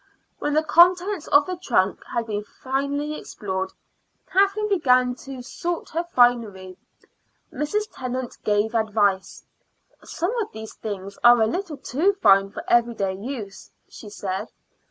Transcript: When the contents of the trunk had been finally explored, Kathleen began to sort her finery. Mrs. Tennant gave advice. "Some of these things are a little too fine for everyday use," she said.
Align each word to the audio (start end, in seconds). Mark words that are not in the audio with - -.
When 0.39 0.55
the 0.55 0.63
contents 0.63 1.27
of 1.27 1.45
the 1.45 1.57
trunk 1.57 2.03
had 2.11 2.25
been 2.25 2.43
finally 2.43 3.13
explored, 3.13 3.71
Kathleen 4.27 4.67
began 4.67 5.13
to 5.27 5.43
sort 5.43 5.89
her 5.91 6.03
finery. 6.03 6.75
Mrs. 7.53 7.83
Tennant 7.93 8.35
gave 8.43 8.73
advice. 8.73 9.43
"Some 10.03 10.35
of 10.41 10.51
these 10.53 10.73
things 10.73 11.19
are 11.23 11.39
a 11.39 11.45
little 11.45 11.77
too 11.77 12.13
fine 12.13 12.49
for 12.49 12.63
everyday 12.67 13.13
use," 13.15 13.69
she 13.87 14.09
said. 14.09 14.49